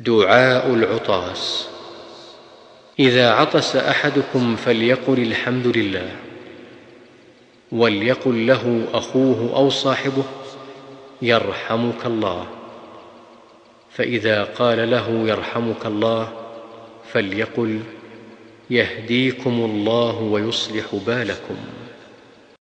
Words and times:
دعاء 0.00 0.74
العطاس. 0.74 1.68
إذا 2.98 3.30
عطس 3.30 3.76
أحدكم 3.76 4.56
فليقل 4.56 5.18
الحمد 5.18 5.66
لله 5.66 6.10
وليقل 7.72 8.46
له 8.46 8.84
أخوه 8.92 9.56
أو 9.56 9.70
صاحبه 9.70 10.24
يرحمك 11.22 12.06
الله. 12.06 12.46
فإذا 13.90 14.44
قال 14.44 14.90
له 14.90 15.10
يرحمك 15.28 15.86
الله 15.86 16.32
فليقل 17.12 17.80
يهديكم 18.70 19.50
الله 19.50 20.22
ويصلح 20.22 20.94
بالكم. 21.06 21.56